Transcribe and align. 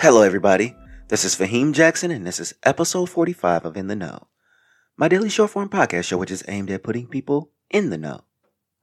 Hello, 0.00 0.22
everybody. 0.22 0.76
This 1.08 1.24
is 1.24 1.34
Faheem 1.34 1.72
Jackson, 1.72 2.12
and 2.12 2.24
this 2.24 2.38
is 2.38 2.54
episode 2.62 3.10
45 3.10 3.64
of 3.64 3.76
In 3.76 3.88
the 3.88 3.96
Know, 3.96 4.28
my 4.96 5.08
daily 5.08 5.28
short 5.28 5.50
form 5.50 5.68
podcast 5.68 6.04
show, 6.04 6.16
which 6.16 6.30
is 6.30 6.44
aimed 6.46 6.70
at 6.70 6.84
putting 6.84 7.08
people 7.08 7.50
in 7.68 7.90
the 7.90 7.98
know. 7.98 8.20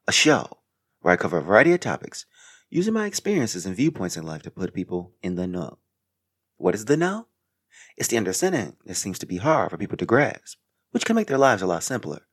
A 0.09 0.11
show 0.11 0.57
where 0.99 1.13
I 1.13 1.15
cover 1.15 1.37
a 1.37 1.41
variety 1.41 1.71
of 1.71 1.79
topics 1.79 2.25
using 2.69 2.93
my 2.93 3.05
experiences 3.05 3.65
and 3.65 3.77
viewpoints 3.77 4.17
in 4.17 4.25
life 4.25 4.41
to 4.41 4.51
put 4.51 4.73
people 4.73 5.13
in 5.23 5.35
the 5.35 5.47
know. 5.47 5.77
What 6.57 6.75
is 6.75 6.83
the 6.83 6.97
know? 6.97 7.27
It's 7.95 8.09
the 8.09 8.17
understanding 8.17 8.75
that 8.85 8.95
seems 8.95 9.17
to 9.19 9.25
be 9.25 9.37
hard 9.37 9.71
for 9.71 9.77
people 9.77 9.95
to 9.95 10.05
grasp, 10.05 10.57
which 10.91 11.05
can 11.05 11.15
make 11.15 11.27
their 11.27 11.37
lives 11.37 11.61
a 11.61 11.65
lot 11.65 11.83
simpler. 11.83 12.27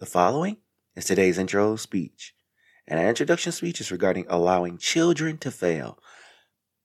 The 0.00 0.06
following 0.06 0.56
is 0.96 1.04
today's 1.04 1.38
intro 1.38 1.76
speech. 1.76 2.34
And 2.88 2.98
an 2.98 3.06
introduction 3.06 3.52
speech 3.52 3.80
is 3.80 3.92
regarding 3.92 4.26
allowing 4.28 4.78
children 4.78 5.38
to 5.38 5.52
fail. 5.52 6.00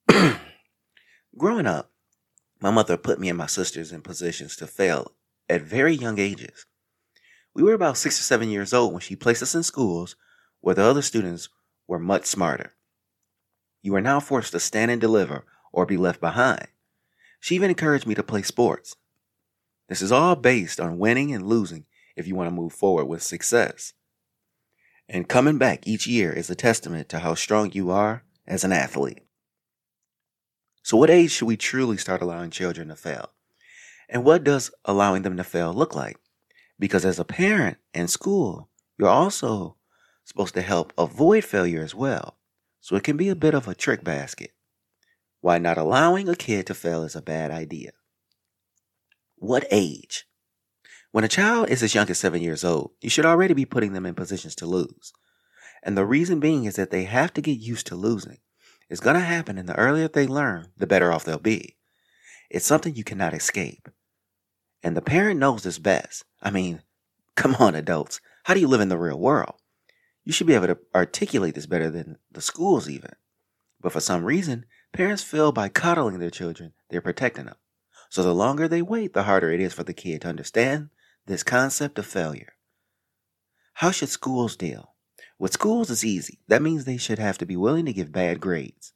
Growing 1.38 1.67
up, 1.67 1.91
my 2.59 2.71
mother 2.71 2.97
put 2.97 3.19
me 3.19 3.29
and 3.29 3.38
my 3.38 3.45
sisters 3.45 3.91
in 3.91 4.01
positions 4.01 4.55
to 4.57 4.67
fail 4.67 5.13
at 5.47 5.61
very 5.61 5.93
young 5.93 6.19
ages. 6.19 6.65
We 7.53 7.63
were 7.63 7.73
about 7.73 7.97
six 7.97 8.19
or 8.19 8.23
seven 8.23 8.49
years 8.49 8.73
old 8.73 8.93
when 8.93 9.02
she 9.02 9.15
placed 9.15 9.43
us 9.43 9.55
in 9.55 9.63
schools 9.63 10.15
where 10.59 10.75
the 10.75 10.83
other 10.83 11.02
students 11.02 11.49
were 11.88 11.99
much 11.99 12.25
smarter. 12.25 12.73
You 13.81 13.95
are 13.95 14.02
now 14.02 14.19
forced 14.19 14.52
to 14.52 14.59
stand 14.59 14.91
and 14.91 14.99
deliver 14.99 15.45
or 15.71 15.85
be 15.85 15.97
left 15.97 16.19
behind. 16.19 16.67
She 17.39 17.55
even 17.55 17.69
encouraged 17.69 18.05
me 18.05 18.16
to 18.16 18.23
play 18.23 18.41
sports. 18.41 18.95
This 19.88 20.02
is 20.02 20.11
all 20.11 20.36
based 20.36 20.80
on 20.80 20.99
winning 20.99 21.33
and 21.33 21.47
losing 21.47 21.86
if 22.16 22.27
you 22.27 22.36
want 22.36 22.47
to 22.47 22.55
move 22.55 22.73
forward 22.73 23.05
with 23.05 23.23
success. 23.23 23.93
And 25.08 25.30
coming 25.30 25.58
back 25.58 25.88
each 25.88 26.05
year 26.05 26.31
is 26.33 26.49
a 26.49 26.55
testament 26.55 27.08
to 27.09 27.19
how 27.19 27.36
strong 27.36 27.71
you 27.71 27.89
are 27.89 28.23
as 28.45 28.64
an 28.64 28.73
athlete. 28.73 29.21
So, 30.81 30.97
what 30.97 31.09
age 31.09 31.31
should 31.31 31.47
we 31.47 31.58
truly 31.58 31.97
start 31.97 32.22
allowing 32.22 32.52
children 32.52 32.88
to 32.88 32.95
fail? 32.95 33.31
And 34.08 34.23
what 34.23 34.44
does 34.44 34.72
allowing 34.86 35.21
them 35.21 35.38
to 35.38 35.44
fail 35.44 35.73
look 35.73 35.95
like? 35.95 36.17
Because 36.80 37.05
as 37.05 37.19
a 37.19 37.25
parent 37.25 37.77
in 37.94 38.08
school, 38.08 38.69
you're 38.97 39.09
also 39.09 39.75
supposed 40.23 40.53
to 40.55 40.61
help 40.61 40.94
avoid 40.97 41.44
failure 41.44 41.83
as 41.83 41.94
well. 41.94 42.38
So, 42.81 42.95
it 42.95 43.03
can 43.03 43.17
be 43.17 43.30
a 43.30 43.36
bit 43.36 43.53
of 43.53 43.67
a 43.67 43.75
trick 43.75 44.03
basket. 44.03 44.52
Why 45.41 45.58
not 45.58 45.77
allowing 45.77 46.27
a 46.27 46.36
kid 46.36 46.67
to 46.67 46.73
fail 46.73 47.03
is 47.03 47.16
a 47.16 47.21
bad 47.21 47.52
idea. 47.52 47.91
What 49.36 49.66
age? 49.71 50.25
When 51.11 51.23
a 51.23 51.30
child 51.30 51.69
is 51.69 51.81
as 51.81 51.95
young 51.95 52.09
as 52.09 52.19
seven 52.19 52.41
years 52.41 52.64
old, 52.64 52.91
you 53.02 53.09
should 53.09 53.25
already 53.25 53.53
be 53.53 53.66
putting 53.66 53.93
them 53.93 54.05
in 54.05 54.16
positions 54.16 54.53
to 54.55 54.66
lose. 54.66 55.14
And 55.81 55.97
the 55.97 56.05
reason 56.05 56.39
being 56.39 56.66
is 56.66 56.75
that 56.75 56.91
they 56.91 57.05
have 57.05 57.33
to 57.33 57.41
get 57.41 57.58
used 57.58 57.88
to 57.88 57.95
losing. 57.95 58.39
It's 58.90 59.02
going 59.02 59.16
to 59.16 59.22
happen, 59.22 59.58
and 59.58 59.70
the 59.70 59.76
earlier 59.76 60.08
they 60.08 60.26
learn, 60.26 60.72
the 60.78 60.88
better 60.88 61.12
off 61.12 61.23
they'll 61.23 61.38
be. 61.38 61.76
It's 62.50 62.66
something 62.66 62.95
you 62.95 63.04
cannot 63.04 63.36
escape. 63.36 63.88
And 64.82 64.98
the 64.98 65.02
parent 65.02 65.40
knows 65.40 65.64
this 65.64 65.78
best. 65.78 66.26
I 66.42 66.50
mean, 66.50 66.82
come 67.36 67.56
on, 67.56 67.76
adults. 67.76 68.20
How 68.45 68.54
do 68.54 68.60
you 68.60 68.67
live 68.67 68.82
in 68.82 68.90
the 68.90 68.98
real 68.98 69.20
world? 69.20 69.56
You 70.23 70.34
should 70.34 70.48
be 70.48 70.56
able 70.56 70.67
to 70.67 70.80
articulate 70.95 71.56
this 71.56 71.66
better 71.66 71.90
than 71.92 72.17
the 72.32 72.42
schools, 72.42 72.90
even. 72.90 73.12
But 73.82 73.92
for 73.92 74.00
some 74.00 74.26
reason, 74.26 74.66
parents 74.92 75.23
feel 75.23 75.52
by 75.52 75.70
coddling 75.70 76.20
their 76.20 76.30
children, 76.30 76.73
they're 76.90 77.02
protecting 77.02 77.45
them. 77.45 77.56
So 78.10 78.23
the 78.23 78.34
longer 78.34 78.67
they 78.67 78.82
wait, 78.82 79.14
the 79.14 79.23
harder 79.23 79.52
it 79.52 79.60
is 79.60 79.73
for 79.73 79.84
the 79.84 79.94
kid 79.94 80.22
to 80.22 80.28
understand 80.28 80.90
this 81.26 81.44
concept 81.44 81.99
of 81.99 82.05
failure. 82.05 82.54
How 83.73 83.92
should 83.92 84.10
schools 84.10 84.55
deal? 84.55 84.95
With 85.39 85.54
schools, 85.54 85.89
it's 85.89 86.04
easy. 86.04 86.39
That 86.50 86.61
means 86.61 86.83
they 86.83 86.98
should 86.98 87.17
have 87.17 87.38
to 87.38 87.45
be 87.45 87.55
willing 87.55 87.86
to 87.86 87.94
give 87.94 88.11
bad 88.11 88.42
grades. 88.42 88.94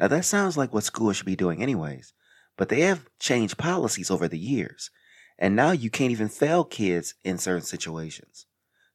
Now, 0.00 0.08
that 0.08 0.24
sounds 0.24 0.56
like 0.56 0.72
what 0.72 0.84
schools 0.84 1.16
should 1.16 1.26
be 1.26 1.36
doing, 1.36 1.62
anyways, 1.62 2.14
but 2.56 2.70
they 2.70 2.80
have 2.80 3.08
changed 3.20 3.58
policies 3.58 4.10
over 4.10 4.26
the 4.26 4.38
years, 4.38 4.90
and 5.38 5.54
now 5.54 5.72
you 5.72 5.90
can't 5.90 6.10
even 6.10 6.28
fail 6.28 6.64
kids 6.64 7.14
in 7.22 7.36
certain 7.36 7.62
situations. 7.62 8.46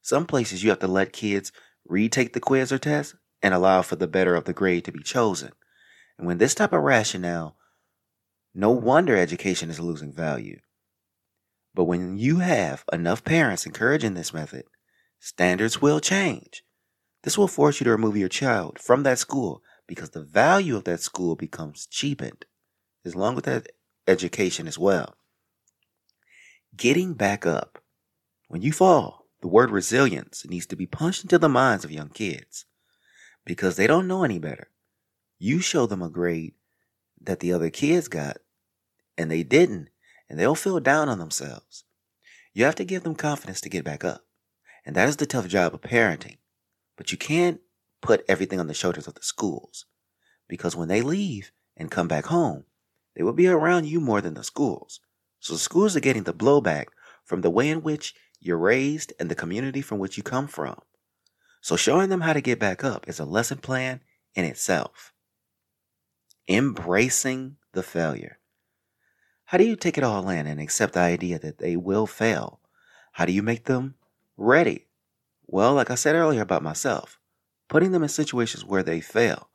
Some 0.02 0.26
places 0.26 0.64
you 0.64 0.70
have 0.70 0.80
to 0.80 0.88
let 0.88 1.12
kids 1.12 1.52
retake 1.86 2.32
the 2.32 2.40
quiz 2.40 2.72
or 2.72 2.78
test 2.78 3.14
and 3.40 3.54
allow 3.54 3.82
for 3.82 3.96
the 3.96 4.08
better 4.08 4.34
of 4.34 4.44
the 4.44 4.52
grade 4.52 4.84
to 4.86 4.92
be 4.92 5.02
chosen. 5.02 5.52
And 6.18 6.26
when 6.26 6.38
this 6.38 6.54
type 6.54 6.72
of 6.72 6.82
rationale, 6.82 7.56
no 8.52 8.70
wonder 8.70 9.16
education 9.16 9.70
is 9.70 9.78
losing 9.78 10.12
value. 10.12 10.58
But 11.72 11.84
when 11.84 12.18
you 12.18 12.38
have 12.38 12.84
enough 12.92 13.24
parents 13.24 13.64
encouraging 13.64 14.14
this 14.14 14.34
method, 14.34 14.64
standards 15.20 15.80
will 15.80 16.00
change. 16.00 16.64
This 17.22 17.36
will 17.36 17.48
force 17.48 17.80
you 17.80 17.84
to 17.84 17.90
remove 17.90 18.16
your 18.16 18.28
child 18.28 18.78
from 18.78 19.02
that 19.02 19.18
school 19.18 19.62
because 19.86 20.10
the 20.10 20.22
value 20.22 20.76
of 20.76 20.84
that 20.84 21.00
school 21.00 21.36
becomes 21.36 21.86
cheapened, 21.86 22.46
as 23.04 23.14
long 23.14 23.36
as 23.36 23.42
that 23.42 23.68
education 24.06 24.66
as 24.66 24.78
well. 24.78 25.16
Getting 26.76 27.14
back 27.14 27.44
up. 27.44 27.82
When 28.48 28.62
you 28.62 28.72
fall, 28.72 29.26
the 29.42 29.48
word 29.48 29.70
resilience 29.70 30.46
needs 30.48 30.66
to 30.66 30.76
be 30.76 30.86
punched 30.86 31.22
into 31.22 31.38
the 31.38 31.48
minds 31.48 31.84
of 31.84 31.90
young 31.90 32.08
kids 32.08 32.64
because 33.44 33.76
they 33.76 33.86
don't 33.86 34.08
know 34.08 34.24
any 34.24 34.38
better. 34.38 34.68
You 35.38 35.60
show 35.60 35.86
them 35.86 36.02
a 36.02 36.10
grade 36.10 36.54
that 37.20 37.40
the 37.40 37.52
other 37.52 37.70
kids 37.70 38.08
got 38.08 38.38
and 39.16 39.30
they 39.30 39.42
didn't, 39.42 39.90
and 40.28 40.38
they'll 40.38 40.54
feel 40.54 40.80
down 40.80 41.08
on 41.08 41.18
themselves. 41.18 41.84
You 42.54 42.64
have 42.64 42.74
to 42.76 42.84
give 42.84 43.02
them 43.02 43.14
confidence 43.14 43.60
to 43.62 43.68
get 43.68 43.84
back 43.84 44.04
up. 44.04 44.24
And 44.86 44.96
that 44.96 45.08
is 45.08 45.16
the 45.16 45.26
tough 45.26 45.46
job 45.46 45.74
of 45.74 45.82
parenting. 45.82 46.38
But 47.00 47.12
you 47.12 47.16
can't 47.16 47.62
put 48.02 48.26
everything 48.28 48.60
on 48.60 48.66
the 48.66 48.74
shoulders 48.74 49.08
of 49.08 49.14
the 49.14 49.22
schools 49.22 49.86
because 50.48 50.76
when 50.76 50.88
they 50.88 51.00
leave 51.00 51.50
and 51.74 51.90
come 51.90 52.08
back 52.08 52.26
home, 52.26 52.64
they 53.16 53.22
will 53.22 53.32
be 53.32 53.48
around 53.48 53.86
you 53.86 54.02
more 54.02 54.20
than 54.20 54.34
the 54.34 54.44
schools. 54.44 55.00
So 55.38 55.54
the 55.54 55.58
schools 55.58 55.96
are 55.96 56.00
getting 56.00 56.24
the 56.24 56.34
blowback 56.34 56.88
from 57.24 57.40
the 57.40 57.48
way 57.48 57.70
in 57.70 57.80
which 57.80 58.14
you're 58.38 58.58
raised 58.58 59.14
and 59.18 59.30
the 59.30 59.34
community 59.34 59.80
from 59.80 59.98
which 59.98 60.18
you 60.18 60.22
come 60.22 60.46
from. 60.46 60.78
So 61.62 61.74
showing 61.74 62.10
them 62.10 62.20
how 62.20 62.34
to 62.34 62.42
get 62.42 62.58
back 62.58 62.84
up 62.84 63.08
is 63.08 63.18
a 63.18 63.24
lesson 63.24 63.56
plan 63.56 64.02
in 64.34 64.44
itself. 64.44 65.14
Embracing 66.50 67.56
the 67.72 67.82
failure. 67.82 68.40
How 69.46 69.56
do 69.56 69.64
you 69.64 69.74
take 69.74 69.96
it 69.96 70.04
all 70.04 70.28
in 70.28 70.46
and 70.46 70.60
accept 70.60 70.92
the 70.92 71.00
idea 71.00 71.38
that 71.38 71.56
they 71.56 71.78
will 71.78 72.06
fail? 72.06 72.60
How 73.12 73.24
do 73.24 73.32
you 73.32 73.42
make 73.42 73.64
them 73.64 73.94
ready? 74.36 74.89
Well, 75.52 75.74
like 75.74 75.90
I 75.90 75.96
said 75.96 76.14
earlier 76.14 76.42
about 76.42 76.62
myself, 76.62 77.18
putting 77.68 77.90
them 77.90 78.04
in 78.04 78.08
situations 78.08 78.64
where 78.64 78.84
they 78.84 79.00
fail. 79.00 79.50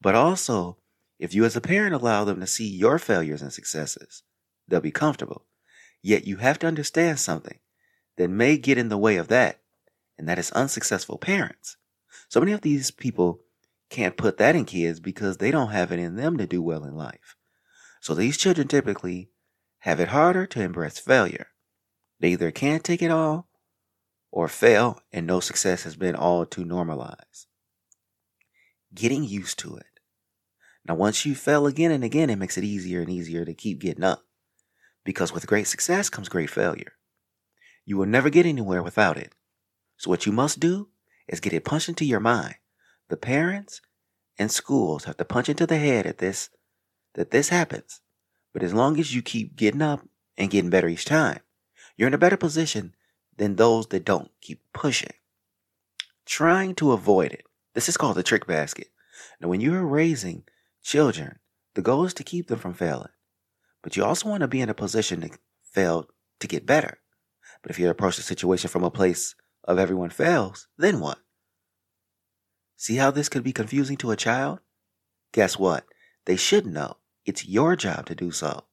But 0.00 0.14
also, 0.14 0.78
if 1.18 1.34
you 1.34 1.44
as 1.44 1.56
a 1.56 1.60
parent 1.60 1.96
allow 1.96 2.22
them 2.22 2.38
to 2.38 2.46
see 2.46 2.68
your 2.68 2.96
failures 3.00 3.42
and 3.42 3.52
successes, 3.52 4.22
they'll 4.68 4.80
be 4.80 4.92
comfortable. 4.92 5.46
Yet 6.00 6.28
you 6.28 6.36
have 6.36 6.60
to 6.60 6.68
understand 6.68 7.18
something 7.18 7.58
that 8.18 8.28
may 8.28 8.56
get 8.56 8.78
in 8.78 8.88
the 8.88 8.96
way 8.96 9.16
of 9.16 9.26
that, 9.28 9.58
and 10.16 10.28
that 10.28 10.38
is 10.38 10.52
unsuccessful 10.52 11.18
parents. 11.18 11.76
So 12.28 12.38
many 12.38 12.52
of 12.52 12.60
these 12.60 12.92
people 12.92 13.40
can't 13.90 14.16
put 14.16 14.36
that 14.36 14.54
in 14.54 14.64
kids 14.64 15.00
because 15.00 15.38
they 15.38 15.50
don't 15.50 15.72
have 15.72 15.90
it 15.90 15.98
in 15.98 16.14
them 16.14 16.36
to 16.36 16.46
do 16.46 16.62
well 16.62 16.84
in 16.84 16.94
life. 16.94 17.34
So 18.00 18.14
these 18.14 18.36
children 18.36 18.68
typically 18.68 19.30
have 19.80 19.98
it 19.98 20.08
harder 20.08 20.46
to 20.46 20.62
embrace 20.62 21.00
failure. 21.00 21.48
They 22.20 22.30
either 22.30 22.52
can't 22.52 22.84
take 22.84 23.02
it 23.02 23.10
all 23.10 23.48
or 24.32 24.48
fail 24.48 24.98
and 25.12 25.26
no 25.26 25.38
success 25.38 25.84
has 25.84 25.94
been 25.94 26.16
all 26.16 26.44
too 26.46 26.64
normalized. 26.64 27.46
Getting 28.92 29.24
used 29.24 29.58
to 29.60 29.76
it. 29.76 29.86
Now, 30.84 30.94
once 30.94 31.24
you 31.24 31.34
fail 31.34 31.66
again 31.66 31.92
and 31.92 32.02
again, 32.02 32.30
it 32.30 32.38
makes 32.38 32.58
it 32.58 32.64
easier 32.64 33.02
and 33.02 33.10
easier 33.10 33.44
to 33.44 33.54
keep 33.54 33.78
getting 33.78 34.02
up. 34.02 34.24
Because 35.04 35.32
with 35.32 35.46
great 35.46 35.68
success 35.68 36.08
comes 36.08 36.28
great 36.28 36.50
failure. 36.50 36.94
You 37.84 37.96
will 37.98 38.06
never 38.06 38.30
get 38.30 38.46
anywhere 38.46 38.82
without 38.82 39.16
it. 39.16 39.34
So, 39.96 40.10
what 40.10 40.26
you 40.26 40.32
must 40.32 40.58
do 40.58 40.88
is 41.28 41.40
get 41.40 41.52
it 41.52 41.64
punched 41.64 41.88
into 41.88 42.04
your 42.04 42.20
mind. 42.20 42.56
The 43.08 43.16
parents 43.16 43.80
and 44.38 44.50
schools 44.50 45.04
have 45.04 45.16
to 45.18 45.24
punch 45.24 45.48
into 45.48 45.66
the 45.66 45.78
head 45.78 46.06
at 46.06 46.18
this 46.18 46.50
that 47.14 47.30
this 47.30 47.50
happens. 47.50 48.00
But 48.52 48.62
as 48.62 48.72
long 48.72 48.98
as 48.98 49.14
you 49.14 49.22
keep 49.22 49.56
getting 49.56 49.82
up 49.82 50.06
and 50.36 50.50
getting 50.50 50.70
better 50.70 50.88
each 50.88 51.04
time, 51.04 51.40
you're 51.96 52.08
in 52.08 52.14
a 52.14 52.18
better 52.18 52.36
position 52.36 52.94
than 53.36 53.56
those 53.56 53.86
that 53.88 54.04
don't 54.04 54.30
keep 54.40 54.60
pushing. 54.72 55.12
Trying 56.26 56.74
to 56.76 56.92
avoid 56.92 57.32
it. 57.32 57.46
This 57.74 57.88
is 57.88 57.96
called 57.96 58.16
the 58.16 58.22
trick 58.22 58.46
basket. 58.46 58.88
Now, 59.40 59.48
when 59.48 59.60
you're 59.60 59.84
raising 59.84 60.44
children, 60.82 61.38
the 61.74 61.82
goal 61.82 62.04
is 62.04 62.14
to 62.14 62.24
keep 62.24 62.48
them 62.48 62.58
from 62.58 62.74
failing. 62.74 63.10
But 63.82 63.96
you 63.96 64.04
also 64.04 64.28
want 64.28 64.42
to 64.42 64.48
be 64.48 64.60
in 64.60 64.68
a 64.68 64.74
position 64.74 65.22
to 65.22 65.30
fail 65.62 66.08
to 66.40 66.46
get 66.46 66.66
better. 66.66 66.98
But 67.62 67.70
if 67.70 67.78
you 67.78 67.88
approach 67.88 68.16
the 68.16 68.22
situation 68.22 68.68
from 68.68 68.84
a 68.84 68.90
place 68.90 69.34
of 69.64 69.78
everyone 69.78 70.10
fails, 70.10 70.68
then 70.76 71.00
what? 71.00 71.18
See 72.76 72.96
how 72.96 73.10
this 73.10 73.28
could 73.28 73.44
be 73.44 73.52
confusing 73.52 73.96
to 73.98 74.10
a 74.10 74.16
child? 74.16 74.60
Guess 75.32 75.58
what? 75.58 75.84
They 76.24 76.36
should 76.36 76.66
know. 76.66 76.96
It's 77.24 77.46
your 77.46 77.76
job 77.76 78.06
to 78.06 78.14
do 78.14 78.32
so. 78.32 78.64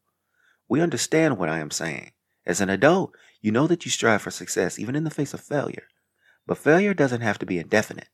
We 0.68 0.82
understand 0.82 1.38
what 1.38 1.50
I 1.50 1.60
am 1.60 1.72
saying. 1.72 2.12
As 2.46 2.62
an 2.62 2.70
adult, 2.70 3.14
you 3.42 3.52
know 3.52 3.68
that 3.68 3.86
you 3.86 3.92
strive 3.92 4.22
for 4.22 4.32
success 4.32 4.80
even 4.80 4.96
in 4.96 5.04
the 5.04 5.10
face 5.10 5.34
of 5.34 5.42
failure. 5.42 5.88
But 6.46 6.58
failure 6.58 6.94
doesn't 6.94 7.22
have 7.22 7.38
to 7.40 7.46
be 7.46 7.60
indefinite. 7.60 8.10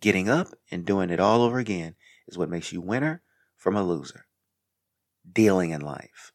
Getting 0.00 0.28
up 0.28 0.48
and 0.70 0.84
doing 0.84 1.10
it 1.10 1.20
all 1.20 1.42
over 1.42 1.58
again 1.58 1.94
is 2.26 2.38
what 2.38 2.48
makes 2.50 2.72
you 2.72 2.80
winner 2.80 3.22
from 3.56 3.76
a 3.76 3.82
loser. 3.82 4.26
dealing 5.30 5.70
in 5.70 5.80
life. 5.80 6.32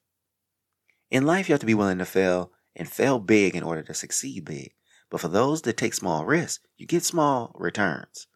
In 1.12 1.26
life, 1.26 1.48
you 1.48 1.54
have 1.54 1.60
to 1.62 1.66
be 1.66 1.74
willing 1.74 1.98
to 2.00 2.06
fail 2.06 2.52
and 2.76 2.90
fail 2.90 3.20
big 3.20 3.56
in 3.56 3.64
order 3.64 3.82
to 3.84 3.94
succeed 3.94 4.46
big. 4.46 4.74
But 5.10 5.22
for 5.22 5.28
those 5.28 5.62
that 5.64 5.78
take 5.78 5.94
small 5.94 6.26
risks, 6.26 6.64
you 6.78 6.86
get 6.86 7.04
small 7.04 7.52
returns. 7.56 8.28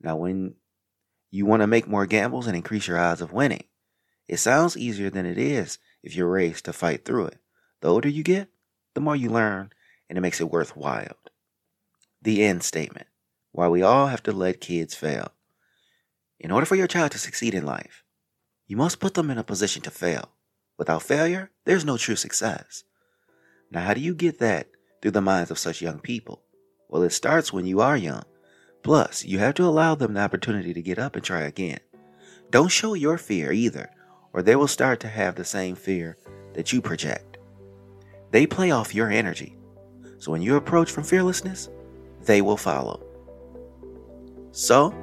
Now, 0.00 0.16
when 0.16 0.54
you 1.30 1.46
want 1.46 1.62
to 1.62 1.66
make 1.66 1.88
more 1.88 2.06
gambles 2.06 2.46
and 2.46 2.56
increase 2.56 2.86
your 2.86 2.98
odds 2.98 3.20
of 3.20 3.32
winning, 3.32 3.64
it 4.28 4.38
sounds 4.38 4.76
easier 4.76 5.10
than 5.10 5.26
it 5.26 5.38
is 5.38 5.78
if 6.02 6.14
you're 6.14 6.30
raised 6.30 6.64
to 6.64 6.72
fight 6.72 7.04
through 7.04 7.26
it. 7.26 7.38
The 7.80 7.88
older 7.88 8.08
you 8.08 8.22
get, 8.22 8.48
the 9.00 9.04
more 9.04 9.16
you 9.16 9.30
learn, 9.30 9.70
and 10.10 10.18
it 10.18 10.20
makes 10.20 10.42
it 10.42 10.50
worthwhile. 10.50 11.16
The 12.20 12.44
end 12.44 12.62
statement 12.62 13.06
why 13.50 13.66
we 13.66 13.82
all 13.82 14.08
have 14.08 14.22
to 14.22 14.30
let 14.30 14.60
kids 14.60 14.94
fail. 14.94 15.32
In 16.38 16.50
order 16.50 16.66
for 16.66 16.76
your 16.76 16.86
child 16.86 17.12
to 17.12 17.18
succeed 17.18 17.54
in 17.54 17.64
life, 17.64 18.04
you 18.66 18.76
must 18.76 19.00
put 19.00 19.14
them 19.14 19.30
in 19.30 19.38
a 19.38 19.42
position 19.42 19.80
to 19.82 19.90
fail. 19.90 20.32
Without 20.78 21.02
failure, 21.02 21.50
there's 21.64 21.84
no 21.84 21.96
true 21.96 22.14
success. 22.14 22.84
Now, 23.70 23.80
how 23.80 23.94
do 23.94 24.00
you 24.00 24.14
get 24.14 24.38
that 24.38 24.68
through 25.00 25.12
the 25.12 25.22
minds 25.22 25.50
of 25.50 25.58
such 25.58 25.80
young 25.80 25.98
people? 25.98 26.42
Well, 26.90 27.02
it 27.02 27.10
starts 27.10 27.54
when 27.54 27.64
you 27.64 27.80
are 27.80 27.96
young. 27.96 28.24
Plus, 28.82 29.24
you 29.24 29.38
have 29.38 29.54
to 29.54 29.64
allow 29.64 29.94
them 29.94 30.12
the 30.12 30.20
opportunity 30.20 30.74
to 30.74 30.82
get 30.82 30.98
up 30.98 31.16
and 31.16 31.24
try 31.24 31.40
again. 31.40 31.80
Don't 32.50 32.68
show 32.68 32.92
your 32.92 33.16
fear 33.16 33.50
either, 33.50 33.88
or 34.34 34.42
they 34.42 34.56
will 34.56 34.68
start 34.68 35.00
to 35.00 35.08
have 35.08 35.36
the 35.36 35.44
same 35.44 35.74
fear 35.74 36.18
that 36.52 36.72
you 36.72 36.82
project. 36.82 37.29
They 38.30 38.46
play 38.46 38.70
off 38.70 38.94
your 38.94 39.10
energy. 39.10 39.56
So 40.18 40.30
when 40.32 40.42
you 40.42 40.56
approach 40.56 40.90
from 40.90 41.04
fearlessness, 41.04 41.68
they 42.24 42.42
will 42.42 42.56
follow. 42.56 43.02
So, 44.52 44.94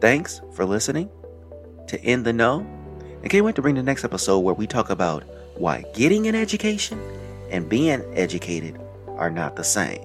thanks 0.00 0.40
for 0.52 0.64
listening 0.64 1.08
to 1.88 2.02
In 2.02 2.22
the 2.22 2.32
Know. 2.32 2.66
I 3.24 3.28
can't 3.28 3.44
wait 3.44 3.56
to 3.56 3.62
bring 3.62 3.74
the 3.76 3.82
next 3.82 4.04
episode 4.04 4.40
where 4.40 4.54
we 4.54 4.66
talk 4.66 4.90
about 4.90 5.24
why 5.54 5.84
getting 5.94 6.26
an 6.26 6.34
education 6.34 7.00
and 7.50 7.68
being 7.68 8.02
educated 8.14 8.78
are 9.16 9.30
not 9.30 9.56
the 9.56 9.64
same. 9.64 10.04